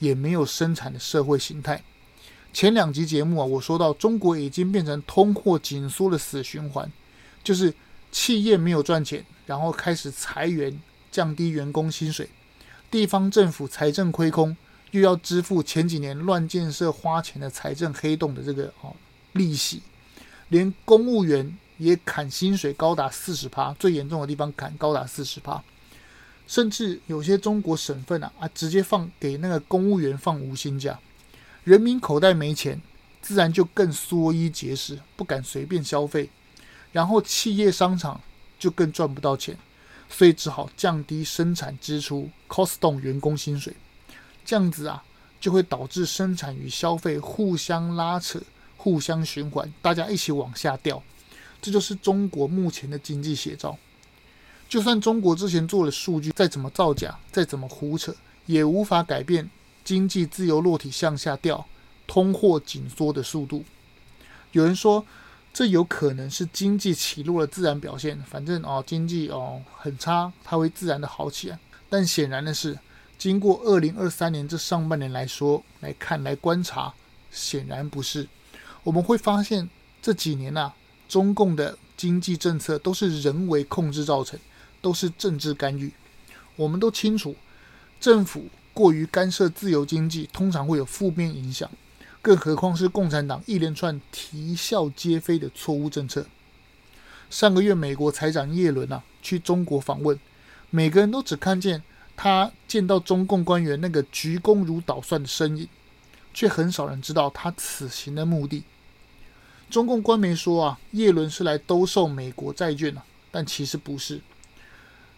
[0.00, 1.82] 也没有生产的社会形态。
[2.52, 6.92] 前两集节目啊，我说到中国已经变成通货紧缩的死循环，
[7.42, 7.72] 就是
[8.12, 10.78] 企业没有赚钱，然后开始裁员，
[11.10, 12.28] 降低员工薪水，
[12.90, 14.54] 地方政府财政亏空。
[14.90, 18.94] 又要支付前几年乱建设花钱的财政黑洞的这个哦
[19.32, 19.82] 利息，
[20.50, 25.60] 连公务员也砍薪水高达四十趴，最严重的地方砍高达四十趴，
[26.46, 30.98] 甚至有些中国省份啊啊直接放给那个公务员放无薪假，
[31.64, 32.80] 人民口袋没钱，
[33.22, 36.28] 自然就更缩衣节食，不敢随便消费，
[36.92, 38.20] 然后企业商场
[38.58, 39.56] 就更赚不到钱，
[40.08, 43.74] 所以只好降低生产支出，cost down 员工薪水。
[44.44, 45.02] 这样子啊，
[45.40, 48.38] 就会导致生产与消费互相拉扯、
[48.76, 51.02] 互相循环，大家一起往下掉。
[51.62, 53.78] 这就是中国目前的经济写照。
[54.68, 58.14] 就算中国之前做的数据再怎么造假、再怎么胡扯，
[58.46, 59.48] 也无法改变
[59.84, 61.64] 经济自由落体向下掉、
[62.06, 63.64] 通货紧缩的速度。
[64.52, 65.04] 有人说，
[65.52, 68.20] 这有可能是经济起落的自然表现。
[68.22, 71.58] 反正哦，经济哦很差，它会自然的好起来。
[71.88, 72.78] 但显然的是。
[73.16, 76.92] 经过二零二三年这上半年来说来看来观察，
[77.30, 78.28] 显然不是。
[78.82, 79.70] 我们会发现
[80.02, 80.72] 这几年呐、
[81.08, 84.38] 中共的经济政策都是人为控制造成，
[84.84, 85.90] 都是政治干预。
[86.56, 87.34] 我们都清楚，
[87.98, 91.70] 政府过于干涉自由经济，通常会有负面影响。
[92.20, 96.26] 更何况是共产党一连串啼笑皆非的错误政策。
[97.30, 100.20] 上个月，美国财长叶伦呐去中国访问，
[100.68, 101.82] 每个人都只看见。
[102.16, 105.66] 他见到中共官员那个鞠躬如捣蒜的身影，
[106.32, 108.62] 却很少人知道他此行的目的。
[109.68, 114.20] 中共官媒说啊，叶伦是来兜售美国债券啊，但其实不是。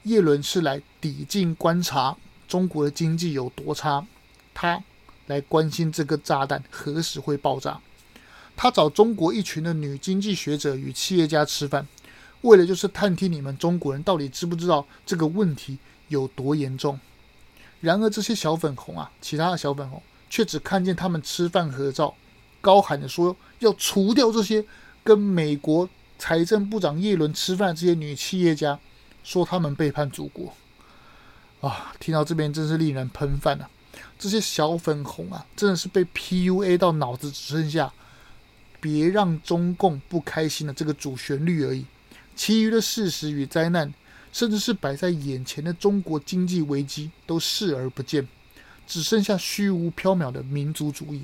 [0.06, 2.16] 叶伦是来抵近观察
[2.46, 4.06] 中国的经济有多差，
[4.54, 4.80] 他
[5.26, 7.80] 来关心这个炸弹何时会爆炸。
[8.54, 11.86] 他找中国一群的女经济学者与企业家吃饭，
[12.42, 15.78] 为了就是探听你们中国人到底知不知道这个问题。
[16.08, 17.00] 有多严重？
[17.80, 22.14] 然而这些小粉红啊，其他的小粉红却只看见他们吃饭合照，
[22.60, 24.64] 高喊着说要除掉这些
[25.02, 28.78] 跟美国财政部长叶伦吃饭的这些女企业家，
[29.26, 30.54] 说他们背叛祖国。
[31.60, 33.68] 啊，听到这边真是令人喷饭啊！
[34.16, 37.92] 这些小粉红啊，真的是被 PUA 到脑子只剩下
[38.80, 41.84] 别让中共不开心的这个主旋律而已，
[42.36, 43.92] 其余的事实与灾难。
[44.32, 48.28] 甚至是摆在眼前的中国经济危机都视而不见，
[48.86, 51.22] 只剩下虚无缥缈的民族主义。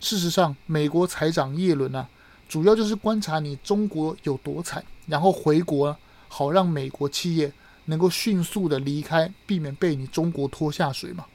[0.00, 2.08] 事实上，美国财长耶伦啊，
[2.48, 5.96] 主要就是观察你中国有多惨，然后回国，
[6.36, 7.52] 好让美国企业
[7.84, 11.26] 能够迅速的离开，避免被你中国拖下水嘛。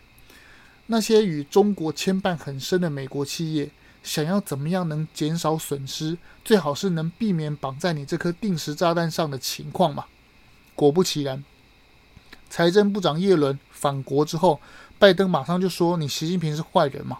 [0.88, 3.72] 那些与中国牵绊很深的美国企业，
[4.04, 10.04] 想要怎么样能减少损失，最好是能避免绑在你这颗定时炸弹上的情况嘛。
[10.76, 11.46] 果不其然，
[12.50, 14.60] 财政部长耶伦返国之后，
[14.98, 17.20] 拜登马上就说：“你习近平是坏人嘛？”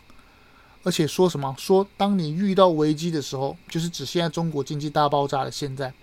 [0.84, 1.56] 而且说什么？
[1.58, 5.94] 说当你遇到危机的时候，就是指现在中国经济大爆炸的现在，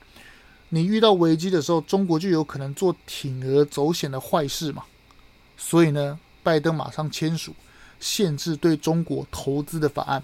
[0.68, 4.84] 你遇到危机的时候，中国就有可能做铤而走险的坏事嘛。
[5.56, 7.54] 所以呢，拜登马上签署
[8.00, 10.22] 限制对中国投资的法案，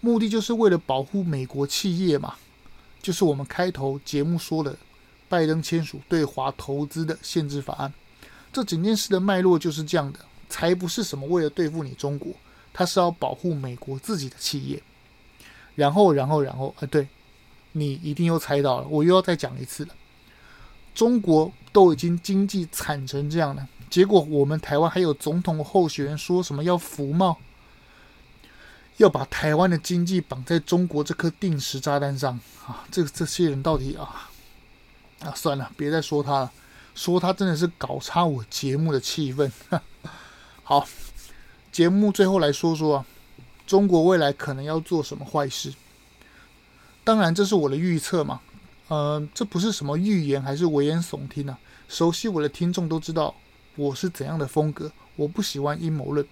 [0.00, 2.34] 目的就是为了保护美国企业嘛。
[3.02, 4.76] 就是我们开头节目说的。
[5.26, 7.92] 拜登签署对华投资的限制法案，
[8.52, 12.30] 这整件事的脉络就是这样的，才不是什么为了对付你中国，
[12.72, 14.80] 他是要保护美国自己的企业。
[15.74, 17.08] 然后，然后，然后，啊，对，
[17.76, 19.94] 你一定又猜到了，我又要再讲一次了。
[20.94, 27.36] 中国都已经经济惨成这样了，结果我们台湾还有总统候选人说什么要服贸，
[28.98, 32.86] 要把台湾的经济绑在中国这颗定时炸弹上啊！
[32.92, 34.30] 这这些人到底啊？
[35.20, 36.52] 啊，算了，别再说他了。
[36.94, 39.50] 说他真的是搞差我节目的气氛。
[40.62, 40.86] 好，
[41.72, 43.06] 节目最后来说说啊，
[43.66, 45.74] 中国未来可能要做什么坏事？
[47.04, 48.40] 当然，这是我的预测嘛。
[48.88, 51.58] 呃，这不是什么预言，还是危言耸听啊。
[51.88, 53.34] 熟悉我的听众都知道
[53.76, 56.26] 我是怎样的风格，我不喜欢阴谋论。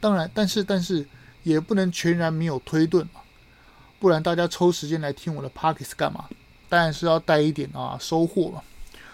[0.00, 1.06] 当然，但是但是
[1.42, 3.20] 也不能全然没有推断嘛，
[3.98, 6.26] 不然大家抽时间来听我的 Podcast 干嘛？
[6.68, 8.62] 当然是要带一点啊收获嘛。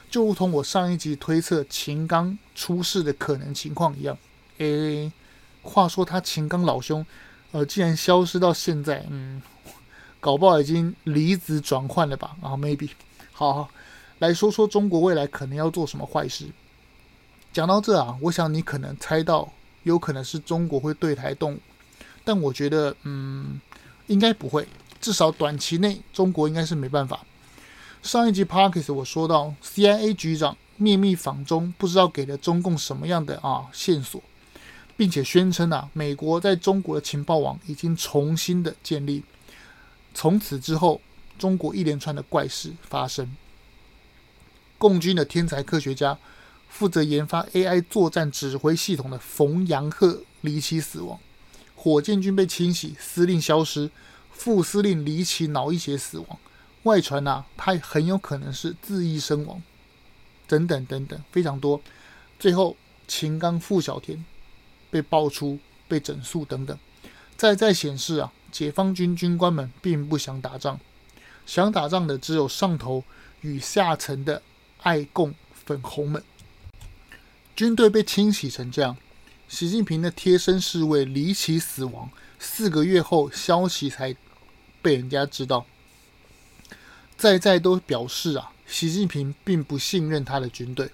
[0.08, 4.16] 就如同我上一集推测秦刚出事的可能情况一样，
[4.58, 5.10] 诶，
[5.62, 7.04] 话说他秦刚老兄，
[7.50, 9.42] 呃，既然消失到现在，嗯，
[10.26, 12.36] 搞不好已经离职转换了吧？
[12.42, 12.90] 啊，maybe，
[13.32, 13.68] 好，
[14.18, 16.46] 来说说中国未来可能要做什么坏事。
[17.52, 19.52] 讲到这啊，我想你可能猜到，
[19.84, 21.60] 有可能是中国会对台动武，
[22.24, 23.60] 但我觉得，嗯，
[24.08, 24.66] 应该不会，
[25.00, 27.20] 至少短期内中国应该是没办法。
[28.02, 34.20] 上一集 Podcast 我说到，CIA 局长秘密访中，不知道给了中共什么样的啊线索，
[34.96, 39.22] 并且宣称啊，美国在中国的情报网已经重新的建立。
[40.16, 41.02] 从此之后，
[41.38, 43.36] 中国一连串的怪事发生。
[44.78, 46.18] 共军的天才科学家，
[46.70, 51.20] 负责研发 AI 作战指挥系统的冯阳鹤离奇死亡，
[51.74, 53.90] 火箭军被清洗，司令消失，
[54.32, 56.38] 副司令离奇脑溢血死亡。
[56.84, 59.62] 外传呐、啊，他很有可能是自缢身亡，
[60.48, 61.82] 等等等等，非常多。
[62.38, 62.74] 最后，
[63.06, 64.24] 秦刚、傅小田
[64.90, 66.78] 被爆出被整肃等等，
[67.36, 70.80] 再再显示啊，解放军军官们并不想打仗，
[71.44, 73.04] 想打仗的只有上头
[73.42, 74.40] 与下层的
[74.80, 76.22] 爱共粉红们。
[77.54, 78.96] 军队被清洗成这样，
[79.46, 84.16] 习近平的贴身侍卫离奇死亡，四个月后消息才
[84.80, 85.66] 被人家知道。
[87.18, 90.90] 在在都表示啊，习近平并不信任他的军队，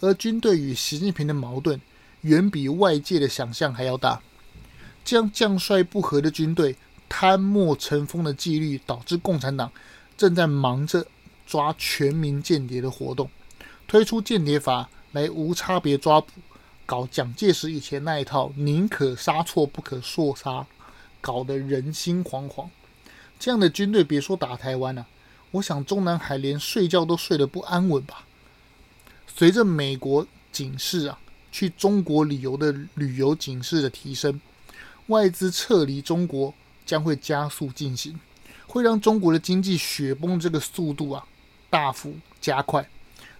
[0.00, 1.78] 而军队与习近平的矛盾
[2.22, 4.22] 远比外界的想象还要大。
[5.04, 6.76] 这样将帅不和的军队
[7.16, 9.70] 贪墨成风的纪律，导致共产党
[10.16, 11.06] 正在忙着
[11.46, 13.30] 抓全民间谍的活动，
[13.86, 16.32] 推出间谍法来无差别抓捕，
[16.84, 20.66] 搞蒋介石以前那一套宁可杀错不可错杀，
[21.20, 22.66] 搞得人心惶惶。
[23.38, 25.06] 这样的军队别说打台湾了、
[25.52, 28.26] 我想，中南海连睡觉都睡得不安稳吧。
[29.32, 31.20] 随着美国警示啊，
[31.52, 34.40] 去中国旅游的旅游警示的提升，
[35.06, 36.52] 外资撤离中国
[36.86, 38.18] 将会加速进行，
[38.66, 41.26] 会让中国的经济雪崩这个速度啊
[41.70, 42.88] 大幅加快。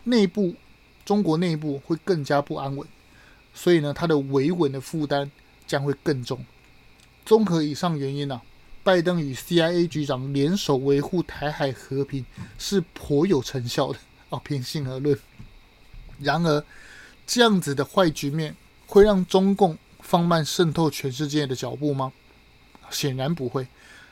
[0.04, 0.54] 内部
[1.04, 2.86] 中国内部会更加不安稳，
[3.54, 5.30] 所以呢，它的维稳的负担
[5.66, 6.44] 将会更重。
[7.24, 8.42] 综合以上原因呢、啊。
[8.84, 12.22] 拜登与 CIA 局长联手维护台海和平
[12.58, 15.18] 是颇有成效的哦，平心而论。
[16.20, 16.62] 然而，
[17.26, 18.54] 这样子的坏局面
[18.86, 22.12] 会让中共放慢渗透全世界的脚步吗？
[22.94, 23.66] 显然不会。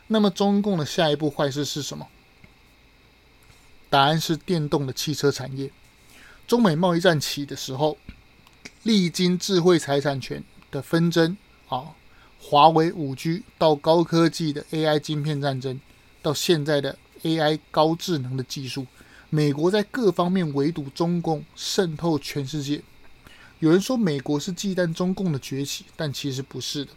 [0.08, 2.08] 那么，中共的下一步坏事是什么？
[3.88, 5.70] 答案是电动的汽车产业。
[6.46, 7.96] 中美贸易战起的时候，
[8.82, 11.36] 历经智慧财产权的纷争
[11.68, 11.94] 啊。
[12.44, 15.80] 华为五 G 到高科技的 AI 晶片战争，
[16.20, 18.86] 到现在的 AI 高智能的技术，
[19.30, 22.82] 美国在各方面围堵中共，渗透全世界。
[23.60, 26.90] 有人说美国是忌惮中共的崛起，但其实不是的。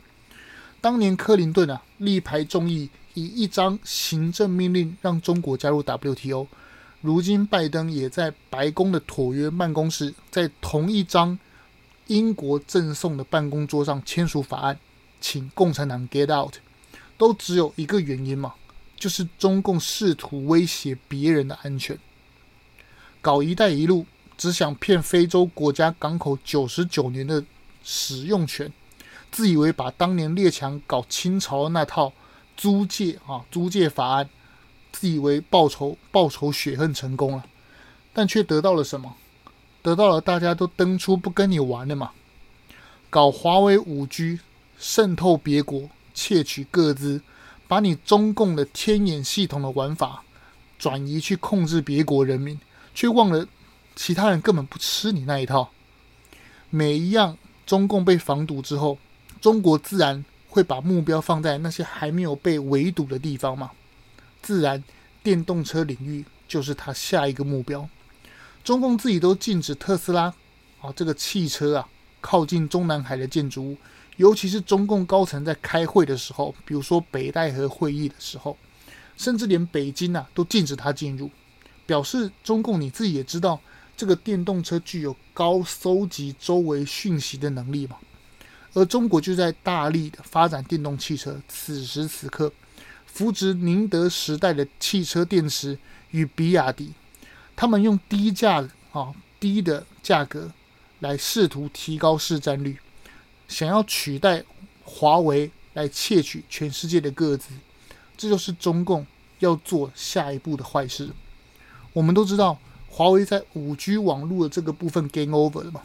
[0.86, 6.46] 当年克林顿啊力排众议，以一张行政命令让中国加入 WTO。
[7.02, 11.40] 如今拜登也在白宫的椭圆办公室，在同一张
[12.06, 14.78] 英国赠送的办公桌上签署法案。
[15.20, 16.54] 请共产党 get out，
[17.18, 18.54] 都只有一个原因嘛，
[18.96, 21.98] 就是中共试图威胁别人的安全，
[23.22, 24.06] 搞“一带一路”，
[24.38, 27.44] 只想骗非洲国家港口九十九年的
[27.84, 28.72] 使用权，
[29.36, 32.14] 自以为把当年列强搞清朝的那套
[32.56, 34.30] 租界啊租界法案，
[34.94, 37.44] 自以为报仇报仇雪恨成功了，
[38.14, 39.14] 但却得到了什么？
[39.82, 42.12] 得到了大家都登出不跟你玩了嘛，
[43.10, 44.40] 搞华为五 G。
[44.78, 47.22] 渗透别国，窃取各资，
[47.66, 50.24] 把你中共的天眼系统的玩法
[50.78, 52.60] 转移去控制别国人民，
[52.94, 53.46] 却忘了
[53.96, 55.70] 其他人根本不吃你那一套。
[56.70, 58.98] 每一样中共被防堵之后，
[59.46, 63.70] 中国自然会把目标放在那些还没有被围堵的地方嘛。
[64.42, 64.84] 自然，
[65.22, 67.88] 电动车领域就是他下一个目标。
[68.64, 70.34] 中共自己都禁止特斯拉
[70.82, 71.88] 啊这个汽车啊
[72.22, 73.78] 靠近中南海的建筑物。
[74.18, 78.58] 尤其是中共高层在开会的时候，比如说北戴河会议的时候，
[79.16, 81.30] 甚至连北京、啊、都禁止它进入，
[81.86, 83.62] 表示中共你自己也知道，
[83.96, 87.98] 这个电动车具有高搜集周围讯息的能力嘛。
[88.76, 91.42] 而中国就在大力的发展电动汽车。
[91.48, 92.52] 此时此刻，
[93.08, 95.80] 扶植宁德时代的汽车电池
[96.12, 96.92] 与比亚迪，
[97.56, 100.52] 他们用低价啊低的价格
[101.00, 102.78] 来试图提高市占率，
[103.48, 104.44] 想要取代
[104.84, 107.54] 华为来窃取全世界的个资。
[108.18, 109.08] 这就是中共
[109.40, 111.10] 要做下一步的坏事。
[111.94, 112.60] 我们都知道，
[112.90, 115.82] 华为在五 G 网络的这个部分 game over 了嘛，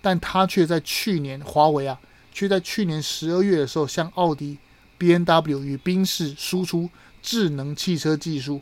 [0.00, 2.00] 但他却在去年，华为啊。
[2.32, 4.58] 却在去年十二月的时候，向奥迪、
[4.98, 6.88] BMW 与宾士输出
[7.22, 8.60] 智能汽车技术。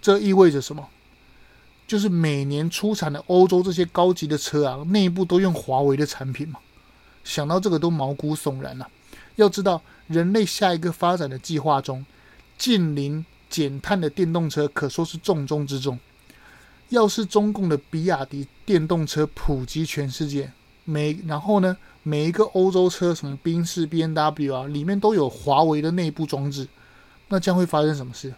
[0.00, 0.88] 这意味着什么？
[1.86, 6.60] 就是每年出产的欧洲这些高级的车啊，内部都用华为的产品嘛。
[7.24, 8.90] 想到这个都毛骨悚然了啊。
[9.36, 12.06] 要知道，人类下一个发展的计划中，
[12.56, 15.98] 近零减碳的电动车可说是重中之重。
[16.90, 20.52] 要是中共的比亚迪电动车普及全世界，
[20.84, 26.66] 每然后呢，每一个欧洲车，什么宾士、BMW 啊，里面都有华为的内部装置，
[27.28, 28.34] 那将会发生什么事？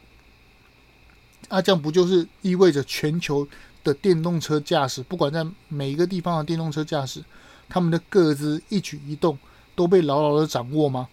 [1.48, 3.46] 啊，这样不就是意味着全球
[3.84, 7.22] 的电动车驾驶，不管在每一个地方的电动车驾驶，
[7.68, 9.38] 他们的各自一举一动
[9.74, 11.08] 都被牢牢的掌握吗？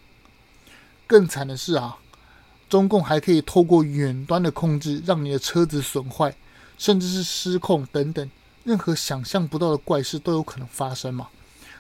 [1.06, 1.98] 更惨的是啊，
[2.70, 6.36] 中共还可以透过远端的控制，让你的车子损坏，
[6.78, 8.30] 甚至是失控等等。
[8.64, 11.30] 任何想象不到的怪事都有可能发生嘛？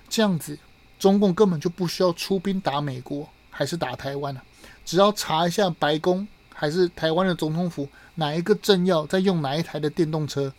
[0.10, 0.58] 这样子，
[0.98, 4.44] 中共根本就不需要出兵打美国，还是打台湾、啊？
[4.84, 10.52] 只要查一下白宫还是台湾的总统府哪一个政要在用哪一台的电动车，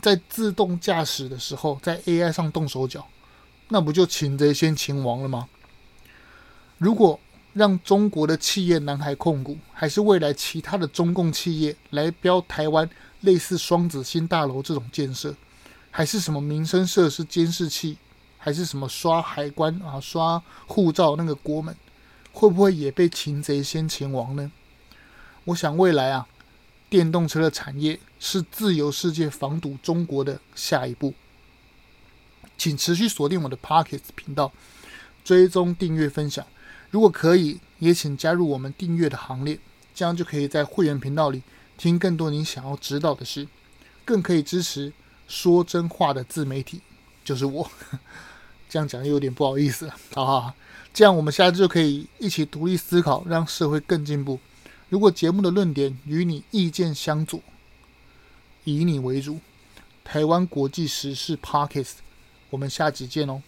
[0.00, 3.06] 在自动驾驶的时候在 AI 上动手脚，
[3.68, 5.48] 那不就擒贼先擒王了吗？
[6.78, 7.20] 如果
[7.52, 12.90] 让中国的企业南海控股，还是未来其他的中共企业来标台湾？
[13.20, 15.32] 类似双子星大楼这种建设，
[15.92, 17.96] 还是什么民生设施监视器，
[18.44, 21.76] 还是什么刷海关啊、刷护照那个国门，
[22.32, 24.50] 会不会也被擒贼先擒王呢？
[25.44, 26.26] 我想未来啊，
[26.90, 31.14] 电动车的产业是自由世界防堵中国的下一步。
[32.58, 34.50] 请持续锁定我的 Pockets 频道，
[35.24, 36.44] 追踪、订阅、分享。
[36.90, 39.60] 如果可以，也请加入我们订阅的行列，
[39.94, 41.44] 这样就可以在会员频道里。
[41.78, 43.46] 听更多你想要知道的事，
[44.04, 44.92] 更可以支持
[45.28, 46.80] 说真话的自媒体，
[47.24, 47.70] 就是我。
[48.72, 50.54] 这样讲有点不好意思，好好好，
[50.94, 54.40] 这样我们下次就可以一起独立思考，让社会更进步。
[54.88, 57.38] 如果节目的论点与你意见相左，
[58.64, 59.38] 以你为主。
[60.02, 61.90] 台湾国际时事 Parkes，
[62.48, 63.42] 我们下集见哦。